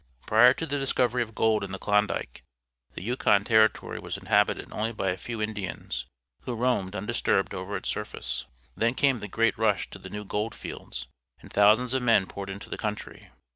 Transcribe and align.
Prior 0.25 0.51
to 0.55 0.65
the 0.65 0.79
discovery 0.79 1.21
of 1.21 1.35
gold 1.35 1.63
in 1.63 1.73
the 1.73 1.77
Klon 1.77 2.07
dike, 2.07 2.41
the 2.95 3.03
Yukon 3.03 3.43
Territory 3.43 3.99
was 3.99 4.17
inhabited 4.17 4.69
only 4.71 4.91
by 4.93 5.11
a 5.11 5.15
few 5.15 5.39
Indians, 5.43 6.07
who 6.43 6.55
roamed 6.55 6.95
undisturbed 6.95 7.53
over 7.53 7.77
its 7.77 7.89
surface. 7.89 8.47
Then 8.75 8.95
came 8.95 9.19
the 9.19 9.27
great 9.27 9.59
rush 9.59 9.91
to 9.91 9.99
the 9.99 10.09
new 10.09 10.25
gold 10.25 10.55
fields, 10.55 11.05
and 11.41 11.53
thousands 11.53 11.93
of 11.93 12.01
men 12.01 12.25
poured 12.25 12.49
into 12.49 12.67
the 12.67 12.79
country. 12.79 13.29